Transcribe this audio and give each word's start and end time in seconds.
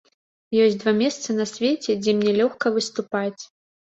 Ёсць 0.63 0.77
два 0.83 0.93
месцы 1.01 1.35
на 1.39 1.45
свеце, 1.51 1.97
дзе 2.05 2.11
мне 2.21 2.31
лёгка 2.39 2.67
выступаць. 2.79 3.41